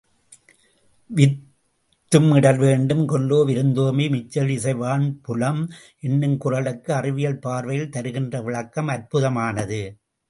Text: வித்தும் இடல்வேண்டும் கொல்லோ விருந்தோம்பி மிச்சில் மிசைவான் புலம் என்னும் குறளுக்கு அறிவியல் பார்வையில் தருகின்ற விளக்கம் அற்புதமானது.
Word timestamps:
வித்தும் 1.09 2.29
இடல்வேண்டும் 2.37 3.03
கொல்லோ 3.11 3.39
விருந்தோம்பி 3.49 4.05
மிச்சில் 4.09 4.49
மிசைவான் 4.51 5.05
புலம் 5.21 5.61
என்னும் 5.99 6.37
குறளுக்கு 6.37 6.93
அறிவியல் 6.93 7.39
பார்வையில் 7.39 7.93
தருகின்ற 7.97 8.41
விளக்கம் 8.41 8.87
அற்புதமானது. 8.87 9.81